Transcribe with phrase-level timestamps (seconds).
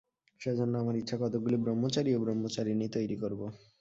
[0.41, 3.41] সেজন্য আমার ইচ্ছা, কতকগুলি ব্রহ্মচারী ও ব্রহ্মচারিণী তৈরী করব।